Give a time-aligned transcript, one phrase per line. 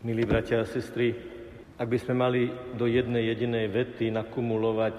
[0.00, 1.12] Milí bratia a sestry,
[1.76, 4.96] ak by sme mali do jednej jedinej vety nakumulovať,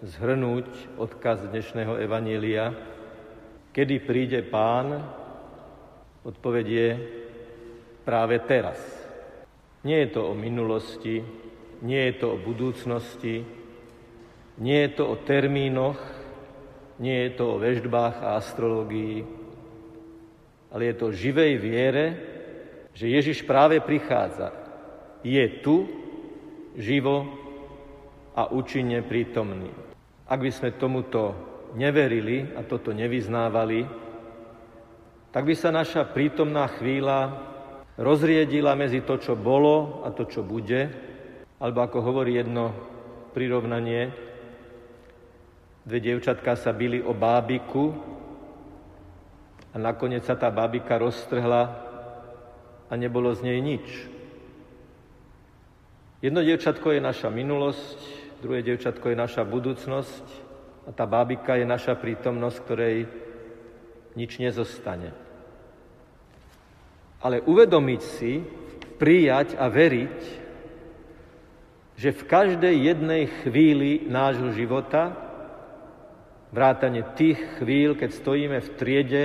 [0.00, 2.72] zhrnúť odkaz dnešného Evanielia,
[3.68, 4.96] kedy príde pán,
[6.24, 6.88] odpoveď je
[8.08, 8.80] práve teraz.
[9.84, 11.20] Nie je to o minulosti,
[11.84, 13.44] nie je to o budúcnosti,
[14.56, 16.00] nie je to o termínoch,
[16.96, 19.20] nie je to o veždbách a astrológii,
[20.72, 22.37] ale je to o živej viere,
[22.98, 24.50] že Ježiš práve prichádza.
[25.22, 25.86] Je tu,
[26.74, 27.30] živo
[28.34, 29.70] a účinne prítomný.
[30.26, 31.38] Ak by sme tomuto
[31.78, 33.86] neverili a toto nevyznávali,
[35.30, 37.38] tak by sa naša prítomná chvíľa
[37.94, 40.90] rozriedila medzi to, čo bolo a to, čo bude,
[41.62, 42.74] alebo ako hovorí jedno
[43.30, 44.10] prirovnanie,
[45.86, 47.94] dve dievčatka sa byli o bábiku
[49.70, 51.87] a nakoniec sa tá bábika roztrhla
[52.88, 53.86] a nebolo z nej nič.
[56.18, 57.98] Jedno dievčatko je naša minulosť,
[58.42, 60.26] druhé dievčatko je naša budúcnosť
[60.88, 62.96] a tá bábika je naša prítomnosť, ktorej
[64.18, 65.14] nič nezostane.
[67.22, 68.42] Ale uvedomiť si,
[68.98, 70.18] prijať a veriť,
[71.98, 75.14] že v každej jednej chvíli nášho života,
[76.50, 79.24] vrátane tých chvíľ, keď stojíme v triede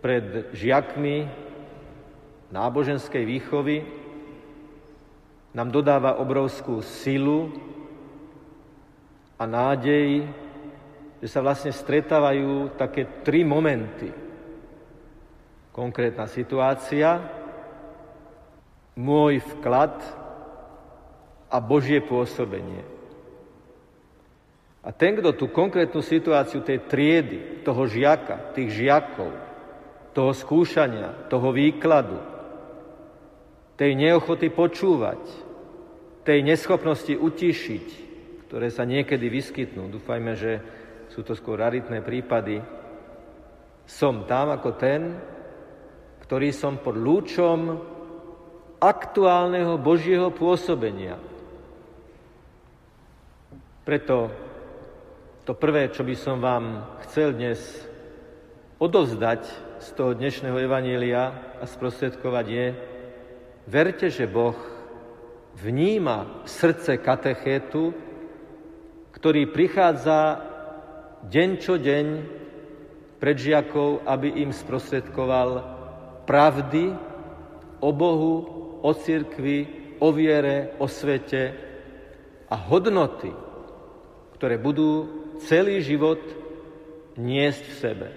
[0.00, 1.45] pred žiakmi,
[2.50, 3.82] náboženskej výchovy
[5.56, 7.48] nám dodáva obrovskú silu
[9.40, 10.28] a nádej,
[11.24, 14.12] že sa vlastne stretávajú také tri momenty.
[15.72, 17.20] Konkrétna situácia,
[18.96, 19.96] môj vklad
[21.48, 22.84] a Božie pôsobenie.
[24.86, 29.34] A ten, kto tú konkrétnu situáciu tej triedy, toho žiaka, tých žiakov,
[30.14, 32.35] toho skúšania, toho výkladu,
[33.76, 35.20] tej neochoty počúvať,
[36.24, 37.86] tej neschopnosti utišiť,
[38.48, 39.92] ktoré sa niekedy vyskytnú.
[39.92, 40.52] Dúfajme, že
[41.12, 42.64] sú to skôr raritné prípady.
[43.86, 45.14] Som tam ako ten,
[46.24, 47.78] ktorý som pod lúčom
[48.82, 51.20] aktuálneho Božieho pôsobenia.
[53.86, 54.34] Preto
[55.46, 57.62] to prvé, čo by som vám chcel dnes
[58.82, 59.46] odovzdať
[59.78, 62.66] z toho dnešného Evanielia a sprostredkovať je,
[63.66, 64.54] Verte, že Boh
[65.58, 67.90] vníma srdce katechétu,
[69.10, 70.38] ktorý prichádza
[71.26, 72.06] deň čo deň
[73.18, 75.66] pred žiakov, aby im sprostredkoval
[76.30, 76.94] pravdy
[77.82, 78.34] o Bohu,
[78.86, 79.66] o cirkvi,
[79.98, 81.50] o viere, o svete
[82.46, 83.34] a hodnoty,
[84.38, 85.10] ktoré budú
[85.42, 86.22] celý život
[87.18, 88.08] niesť v sebe.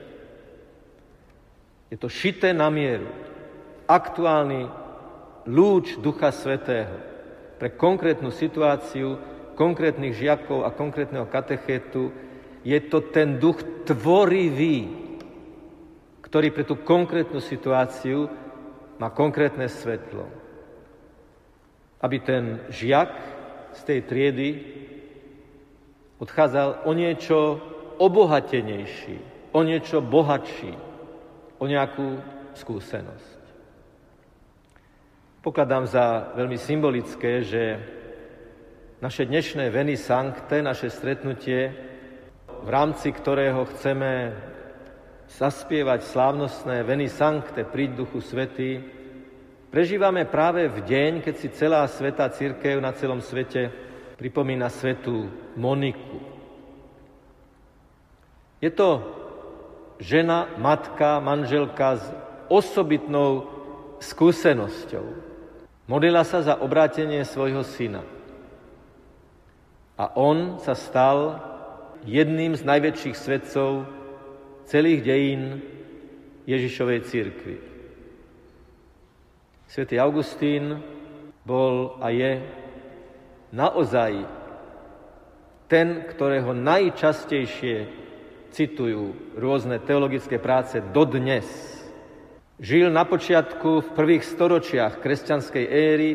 [1.89, 3.09] Je to šité na mieru.
[3.89, 4.88] Aktuálny
[5.49, 6.93] lúč Ducha Svetého
[7.57, 9.17] pre konkrétnu situáciu,
[9.57, 12.13] konkrétnych žiakov a konkrétneho katechétu.
[12.61, 14.87] Je to ten duch tvorivý,
[16.23, 18.29] ktorý pre tú konkrétnu situáciu
[19.01, 20.29] má konkrétne svetlo.
[21.99, 23.11] Aby ten žiak
[23.75, 24.49] z tej triedy
[26.21, 27.59] odchádzal o niečo
[27.99, 29.17] obohatenejší,
[29.51, 30.71] o niečo bohatší,
[31.59, 32.23] o nejakú
[32.55, 33.38] skúsenosť.
[35.39, 37.79] Pokladám za veľmi symbolické, že
[38.99, 41.71] naše dnešné Veny Sancte, naše stretnutie,
[42.59, 44.35] v rámci ktorého chceme
[45.31, 48.83] zaspievať slávnostné Veny Sancte, príď Duchu Svetý,
[49.71, 53.71] prežívame práve v deň, keď si celá Svetá Církev na celom svete
[54.19, 56.19] pripomína Svetú Moniku.
[58.59, 59.07] Je to
[60.03, 62.03] žena, matka, manželka s
[62.51, 63.47] osobitnou
[64.03, 65.28] skúsenosťou.
[65.89, 68.05] Modlila sa za obrátenie svojho syna.
[69.97, 71.41] A on sa stal
[72.05, 73.89] jedným z najväčších svetcov
[74.69, 75.65] celých dejín
[76.45, 77.55] Ježišovej církvy.
[79.65, 80.77] Svetý Augustín
[81.41, 82.37] bol a je
[83.49, 84.29] naozaj
[85.65, 87.89] ten, ktorého najčastejšie
[88.53, 91.78] citujú rôzne teologické práce dodnes.
[92.59, 96.11] Žil na počiatku v prvých storočiach kresťanskej éry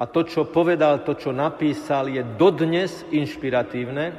[0.00, 4.16] a to, čo povedal, to, čo napísal, je dodnes inšpiratívne.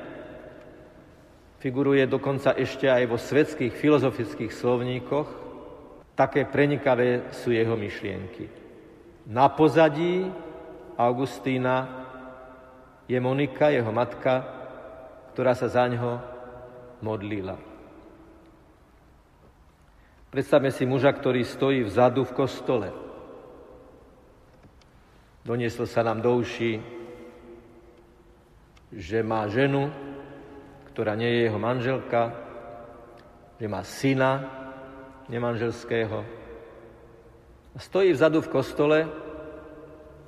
[1.58, 5.28] Figuruje dokonca ešte aj vo svetských filozofických slovníkoch.
[6.14, 8.46] Také prenikavé sú jeho myšlienky.
[9.26, 10.30] Na pozadí
[11.00, 12.06] Augustína
[13.10, 14.46] je Monika, jeho matka,
[15.34, 16.22] ktorá sa za ňo
[17.02, 17.69] modlila.
[20.30, 22.94] Predstavme si muža, ktorý stojí vzadu v kostole.
[25.42, 26.78] Donieslo sa nám do uší,
[28.94, 29.90] že má ženu,
[30.94, 32.22] ktorá nie je jeho manželka,
[33.58, 34.46] že má syna
[35.34, 36.22] nemanželského.
[37.82, 38.98] Stojí vzadu v kostole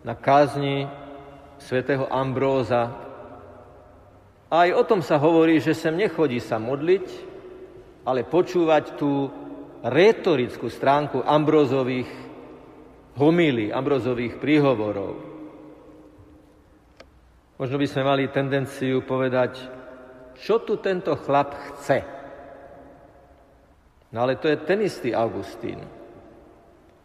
[0.02, 0.90] na kázni
[1.62, 2.90] svätého Ambróza.
[4.50, 7.06] A aj o tom sa hovorí, že sem nechodí sa modliť,
[8.02, 9.30] ale počúvať tú
[9.82, 12.10] retorickú stránku Ambrózových
[13.18, 15.18] homílí, Ambrózových príhovorov.
[17.58, 19.62] Možno by sme mali tendenciu povedať,
[20.42, 22.02] čo tu tento chlap chce.
[24.10, 25.78] No ale to je ten istý Augustín.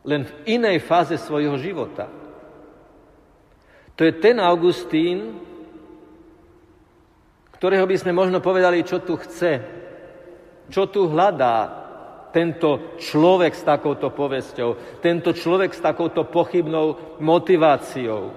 [0.07, 2.09] Len v inej fáze svojho života.
[3.97, 5.41] To je ten Augustín,
[7.57, 9.61] ktorého by sme možno povedali, čo tu chce,
[10.69, 11.86] čo tu hľadá,
[12.37, 18.37] tento človek s takouto povesťou, tento človek s takouto pochybnou motiváciou.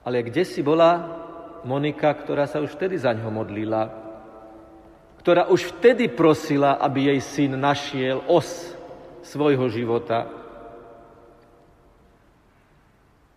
[0.00, 1.20] Ale kde si bola
[1.60, 3.92] Monika, ktorá sa už vtedy za ňo modlila,
[5.20, 8.72] ktorá už vtedy prosila, aby jej syn našiel os
[9.20, 10.24] svojho života.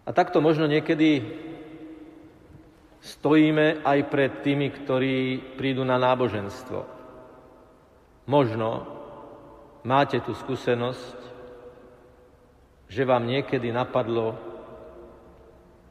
[0.07, 1.19] A takto možno niekedy
[3.03, 5.15] stojíme aj pred tými, ktorí
[5.59, 6.92] prídu na náboženstvo.
[8.23, 8.87] Možno
[9.83, 11.19] máte tú skúsenosť,
[12.87, 14.39] že vám niekedy napadlo,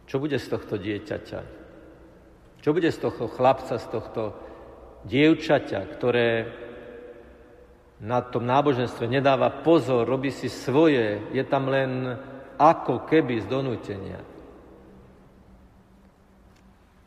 [0.08, 1.40] čo bude z tohto dieťaťa,
[2.64, 4.32] čo bude z tohto chlapca, z tohto
[5.04, 6.28] dievčaťa, ktoré
[8.00, 12.16] na tom náboženstve nedáva pozor, robí si svoje, je tam len
[12.56, 14.20] ako keby z donútenia.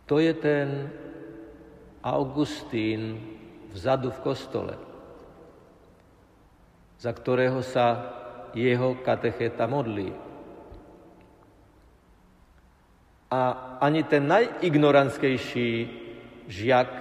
[0.05, 0.93] To je ten
[2.05, 3.17] Augustín
[3.73, 4.75] vzadu v kostole
[6.99, 7.87] za ktorého sa
[8.55, 10.15] jeho katecheta modlí.
[13.31, 13.41] A
[13.83, 15.69] ani ten najignorantskejší
[16.47, 16.91] žiak,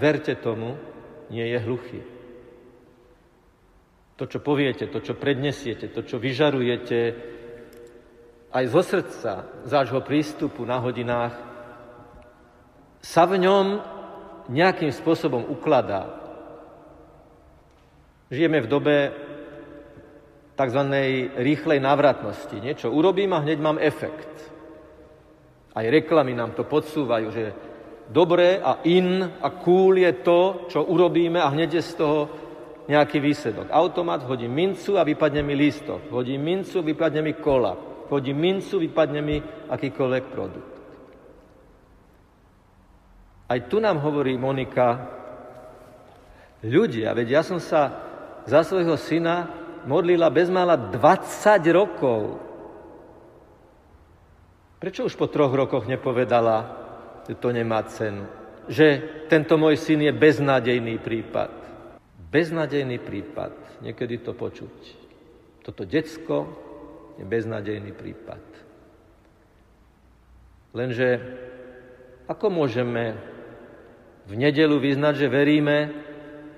[0.00, 0.80] verte tomu,
[1.28, 2.00] nie je hluchý.
[4.16, 7.00] To, čo poviete, to, čo prednesiete, to, čo vyžarujete
[8.52, 9.32] aj zo srdca
[9.64, 11.34] zášho prístupu na hodinách,
[13.02, 13.66] sa v ňom
[14.52, 16.12] nejakým spôsobom ukladá.
[18.30, 18.96] Žijeme v dobe
[20.56, 20.80] tzv.
[21.36, 22.60] rýchlej návratnosti.
[22.60, 24.30] Niečo urobím a hneď mám efekt.
[25.72, 27.44] Aj reklamy nám to podsúvajú, že
[28.12, 32.20] dobré a in a cool je to, čo urobíme a hneď je z toho
[32.84, 33.72] nejaký výsledok.
[33.72, 36.12] Automat, hodím mincu a vypadne mi lístok.
[36.12, 37.72] Hodím mincu, vypadne mi kola.
[38.12, 39.40] Hodím mincu, vypadne mi
[39.72, 40.72] akýkoľvek produkt.
[43.48, 45.08] Aj tu nám hovorí Monika,
[46.64, 47.92] ľudia, veď ja som sa
[48.44, 52.38] za svojho syna modlila bezmála 20 rokov.
[54.82, 56.82] Prečo už po troch rokoch nepovedala,
[57.26, 58.26] že to nemá cenu?
[58.66, 58.86] Že
[59.30, 61.50] tento môj syn je beznádejný prípad.
[62.30, 63.82] Beznádejný prípad.
[63.82, 64.74] Niekedy to počuť.
[65.62, 66.50] Toto decko
[67.18, 68.42] je beznádejný prípad.
[70.72, 71.20] Lenže
[72.26, 73.14] ako môžeme
[74.26, 75.78] v nedelu vyznať, že veríme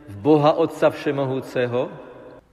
[0.06, 2.03] v Boha Otca Všemohúceho,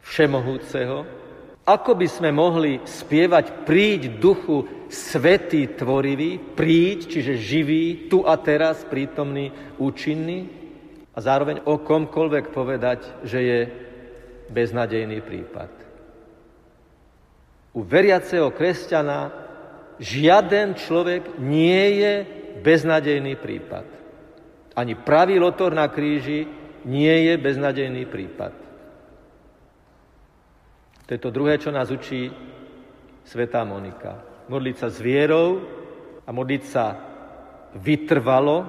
[0.02, 1.22] Všemohúceho,
[1.62, 8.82] ako by sme mohli spievať príď duchu svetý tvorivý, príď, čiže živý, tu a teraz,
[8.84, 10.62] prítomný, účinný,
[11.12, 13.60] a zároveň o komkoľvek povedať, že je
[14.52, 15.72] beznadejný prípad.
[17.72, 19.32] U veriaceho kresťana
[20.00, 22.14] žiaden človek nie je
[22.60, 23.88] beznadejný prípad.
[24.76, 26.48] Ani pravý lotor na kríži
[26.88, 28.71] nie je beznadejný prípad.
[31.12, 32.32] To je to druhé, čo nás učí
[33.28, 34.24] Svetá Monika.
[34.48, 35.60] Modliť sa s vierou
[36.24, 36.96] a modliť sa
[37.76, 38.64] vytrvalo,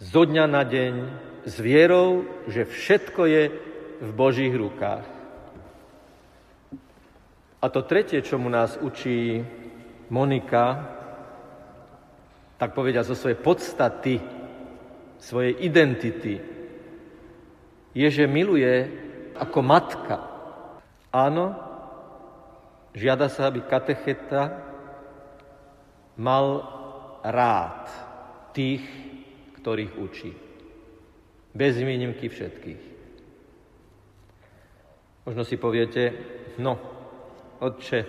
[0.00, 0.94] zo dňa na deň,
[1.44, 3.42] s vierou, že všetko je
[4.00, 5.04] v Božích rukách.
[7.60, 9.44] A to tretie, čo mu nás učí
[10.08, 10.80] Monika,
[12.56, 14.16] tak povedia zo svojej podstaty,
[15.20, 16.40] svojej identity,
[17.92, 18.88] je, že miluje
[19.36, 20.29] ako matka.
[21.10, 21.58] Áno,
[22.94, 24.62] žiada sa, aby katecheta
[26.14, 26.46] mal
[27.26, 27.90] rád
[28.54, 28.86] tých,
[29.58, 30.30] ktorých učí.
[31.50, 32.82] Bez výnimky všetkých.
[35.26, 36.02] Možno si poviete,
[36.62, 36.78] no,
[37.58, 38.00] otče,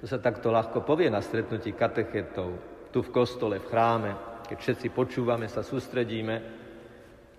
[0.00, 2.48] to sa takto ľahko povie na stretnutí katechetov,
[2.88, 4.10] tu v kostole, v chráme,
[4.48, 6.36] keď všetci počúvame, sa sústredíme.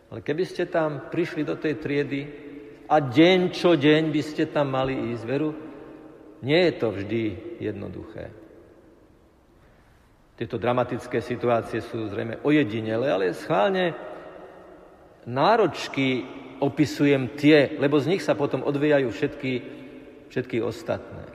[0.10, 2.49] Ale keby ste tam prišli do tej triedy,
[2.90, 5.24] a deň čo deň by ste tam mali ísť.
[5.30, 5.54] Veru,
[6.42, 7.24] nie je to vždy
[7.62, 8.34] jednoduché.
[10.40, 13.92] Tieto dramatické situácie sú zrejme ojedinele, ale schválne
[15.28, 16.24] náročky
[16.64, 19.54] opisujem tie, lebo z nich sa potom odvíjajú všetky,
[20.32, 21.28] všetky ostatné.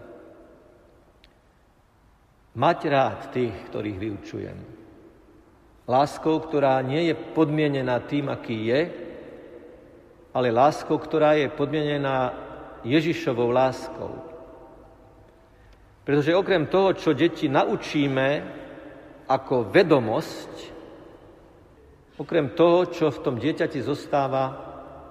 [2.57, 4.59] Mať rád tých, ktorých vyučujem.
[5.85, 8.81] Láskou, ktorá nie je podmienená tým, aký je,
[10.35, 12.35] ale láskou, ktorá je podmienená
[12.83, 14.19] Ježišovou láskou.
[16.05, 18.29] Pretože okrem toho, čo deti naučíme
[19.25, 20.53] ako vedomosť,
[22.21, 24.45] okrem toho, čo v tom dieťati zostáva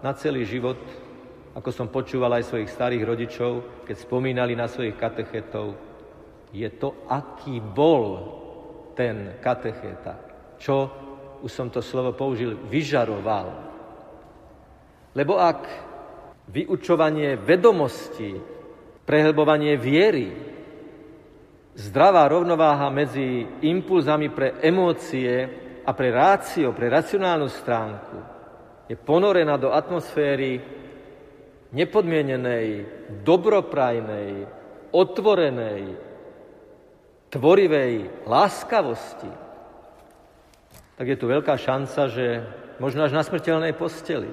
[0.05, 0.77] na celý život,
[1.57, 3.51] ako som počúval aj svojich starých rodičov,
[3.89, 5.73] keď spomínali na svojich katechetov,
[6.53, 8.05] je to, aký bol
[8.93, 10.21] ten katechéta.
[10.61, 10.93] Čo,
[11.41, 13.72] už som to slovo použil, vyžaroval.
[15.13, 15.61] Lebo ak
[16.49, 18.33] vyučovanie vedomosti,
[19.05, 20.29] prehlbovanie viery,
[21.77, 25.33] zdravá rovnováha medzi impulzami pre emócie
[25.85, 28.17] a pre rácio, pre racionálnu stránku
[28.89, 30.59] je ponorená do atmosféry
[31.73, 32.85] nepodmienenej,
[33.25, 34.45] dobroprajnej,
[34.93, 35.81] otvorenej,
[37.33, 37.93] tvorivej
[38.29, 39.31] láskavosti,
[40.93, 42.25] tak je tu veľká šanca, že
[42.77, 44.29] možno až na smrteľnej posteli.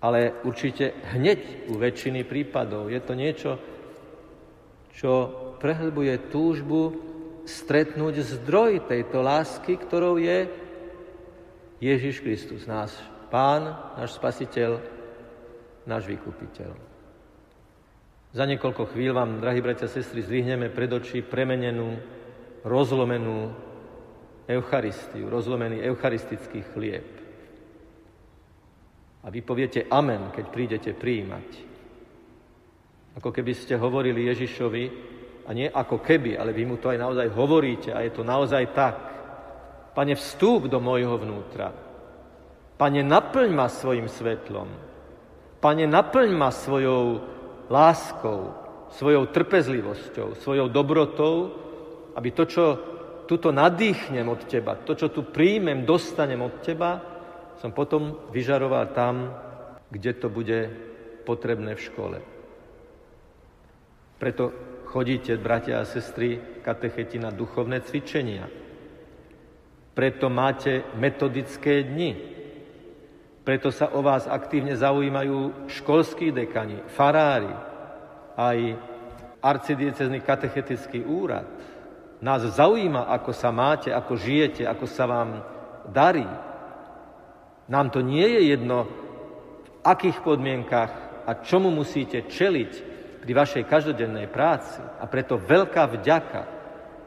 [0.00, 3.52] Ale určite hneď u väčšiny prípadov je to niečo,
[4.96, 5.12] čo
[5.60, 6.96] prehlbuje túžbu
[7.44, 10.48] stretnúť zdroj tejto lásky, ktorou je
[11.80, 12.96] Ježiš Kristus, náš
[13.28, 14.80] Pán, náš Spasiteľ,
[15.84, 16.72] náš Vykupiteľ.
[18.30, 21.98] Za niekoľko chvíľ vám, drahí bratia a sestry, zdvihneme pred oči premenenú,
[22.62, 23.50] rozlomenú
[24.46, 27.19] Eucharistiu, rozlomený eucharistický chlieb.
[29.20, 31.48] A vy poviete amen, keď prídete prijímať.
[33.20, 34.84] Ako keby ste hovorili Ježišovi,
[35.46, 38.70] a nie ako keby, ale vy mu to aj naozaj hovoríte a je to naozaj
[38.70, 38.96] tak.
[39.98, 41.74] Pane, vstúp do môjho vnútra.
[42.78, 44.70] Pane, naplň ma svojim svetlom.
[45.58, 47.26] Pane, naplň ma svojou
[47.66, 48.54] láskou,
[48.94, 51.34] svojou trpezlivosťou, svojou dobrotou,
[52.14, 52.64] aby to, čo
[53.26, 57.02] tuto nadýchnem od Teba, to, čo tu príjmem, dostanem od Teba,
[57.60, 59.36] som potom vyžaroval tam,
[59.92, 60.72] kde to bude
[61.28, 62.18] potrebné v škole.
[64.16, 64.52] Preto
[64.88, 68.48] chodíte, bratia a sestry, katecheti na duchovné cvičenia.
[69.92, 72.16] Preto máte metodické dni.
[73.44, 77.52] Preto sa o vás aktívne zaujímajú školskí dekani, farári,
[78.36, 78.58] aj
[79.40, 81.48] arcidiecezný katechetický úrad.
[82.20, 85.40] Nás zaujíma, ako sa máte, ako žijete, ako sa vám
[85.88, 86.28] darí.
[87.70, 94.32] Nám to nie je jedno, v akých podmienkach a čomu musíte čeliť, pri vašej každodennej
[94.32, 96.42] práci a preto veľká vďaka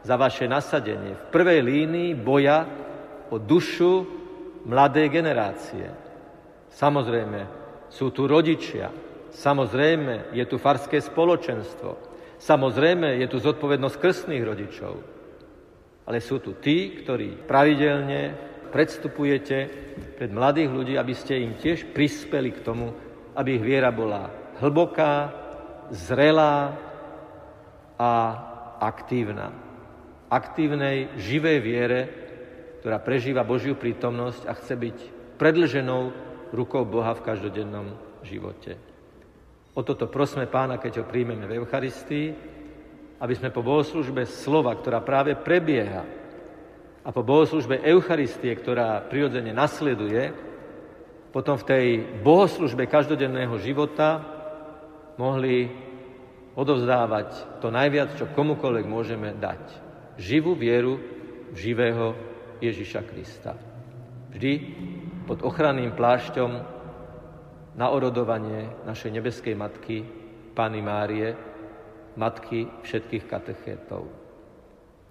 [0.05, 2.69] za vaše nasadenie v prvej línii boja
[3.33, 4.05] o dušu
[4.69, 5.89] mladej generácie.
[6.69, 7.49] Samozrejme,
[7.89, 8.93] sú tu rodičia,
[9.33, 11.97] samozrejme, je tu farské spoločenstvo,
[12.37, 14.93] samozrejme, je tu zodpovednosť krstných rodičov,
[16.05, 19.57] ale sú tu tí, ktorí pravidelne predstupujete
[20.23, 22.95] pred mladých ľudí, aby ste im tiež prispeli k tomu,
[23.35, 24.31] aby ich viera bola
[24.63, 25.35] hlboká,
[25.91, 26.79] zrelá
[27.99, 28.11] a
[28.79, 29.51] aktívna.
[30.31, 32.01] Aktívnej, živej viere,
[32.79, 34.97] ktorá prežíva Božiu prítomnosť a chce byť
[35.35, 36.15] predlženou
[36.55, 37.91] rukou Boha v každodennom
[38.23, 38.79] živote.
[39.75, 42.31] O toto prosme pána, keď ho príjmeme v Eucharistii,
[43.19, 46.22] aby sme po bohoslužbe slova, ktorá práve prebieha,
[47.03, 50.31] a po bohoslužbe Eucharistie, ktorá prirodzene nasleduje,
[51.35, 51.85] potom v tej
[52.23, 54.23] bohoslužbe každodenného života
[55.19, 55.67] mohli
[56.55, 59.61] odovzdávať to najviac, čo komukoľvek môžeme dať.
[60.15, 61.01] Živú vieru
[61.51, 62.13] v živého
[62.61, 63.57] Ježiša Krista.
[64.31, 64.53] Vždy
[65.25, 66.51] pod ochranným plášťom
[67.73, 70.05] na orodovanie našej nebeskej matky,
[70.53, 71.33] Pany Márie,
[72.13, 74.22] matky všetkých katechétov.